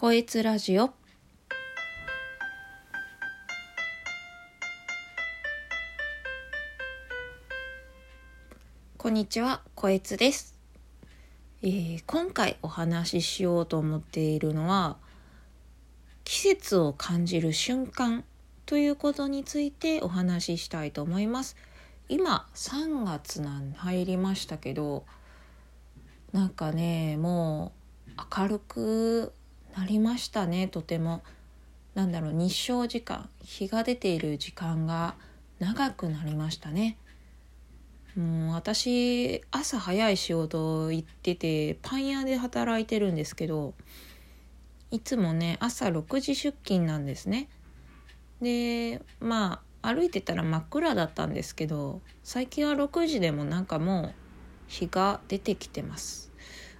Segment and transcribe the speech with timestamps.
[0.00, 0.92] こいつラジオ。
[8.96, 10.54] こんにちは、こいつです、
[11.62, 14.98] えー今回お話ししようと思っているのは
[16.22, 18.22] 季節を感じる瞬間
[18.66, 21.56] ということについてお話ししたいと思います。
[22.08, 25.04] 今3月なん入りましたけど
[26.30, 27.72] なんかねも
[28.16, 29.32] う明るく
[29.76, 31.22] なりましたねとても。
[31.94, 35.16] なんだろう日照時間日が出ている時間が
[35.58, 36.96] 長くなりましたね。
[38.14, 43.74] もう私朝早い仕事行っててパン屋で働いてるんですけど
[44.90, 47.48] いつもね朝6時出勤なんですね。
[48.40, 54.14] でまあ歩いてたら真っ暗だったんですけど最近は6時でもなんかもう
[54.68, 56.30] 日が出てきてます。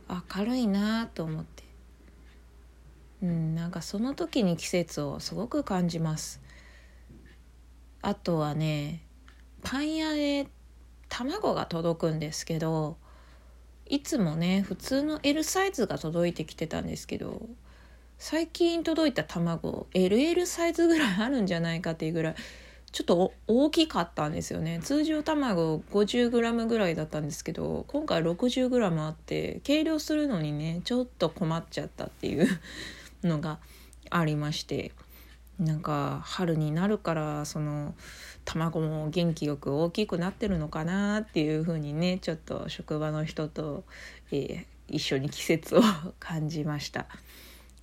[0.09, 1.58] 明るいなと思って。
[3.23, 6.41] うんなんかその時に季節をすごく感じます。
[8.01, 9.03] あとはね
[9.63, 10.47] パン屋で
[11.09, 12.97] 卵が届くんですけど
[13.87, 17.49] いつもね普通の L サイズが届いてきてたんですけど
[18.19, 22.35] 最近届いた卵 LL サイズぐらいあるんじゃないかっていうぐらい
[22.91, 24.81] ちょっと大きかったんですよね。
[24.83, 32.47] 通常卵 50g ぐらいだったんですけど今回 60g あって計量するのにねちょっと困っちゃったっていう。
[33.25, 33.59] のが
[34.11, 34.93] ありまして
[35.59, 37.95] なんか春になるからその
[38.45, 43.85] 卵も元気よく大きくなってるのかなっていう風にねちょっと職場の人と、
[44.31, 45.83] えー一緒に季節を
[46.19, 47.07] 感じました。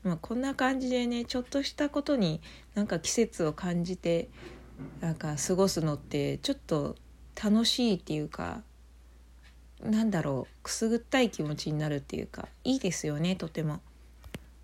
[0.03, 2.41] まあ、こんな感じでねちょっとしたことに
[2.75, 4.30] なんか季節を感じて
[5.00, 6.95] なんか過ごすのってちょっと
[7.41, 8.61] 楽しいっていうか
[9.81, 13.81] なんだろうくすぐったい気持ちになるっていうかいいですよねとても。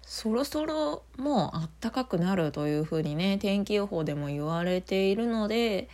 [0.03, 5.89] そろそろもうあったかくなるというふうにね天気予報でも言われているので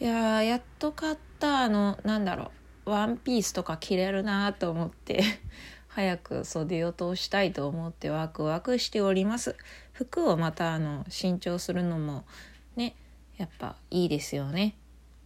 [0.00, 2.50] いやーやっと買ったあのなんだろ
[2.86, 5.22] うワンピースとか着れるなと思って
[5.88, 9.56] 早く袖を通したいと思ってワクワクしております。
[9.92, 12.24] 服をまたあの新調するのも
[12.76, 12.94] ね
[13.36, 14.76] やっぱいいですよね。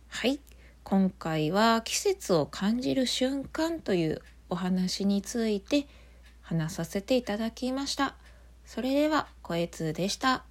[0.08, 0.40] はい。
[0.82, 5.86] 今回は季節を感じる瞬間というお話について
[6.44, 8.14] 話させていただきました。
[8.64, 10.44] それではこえつでした。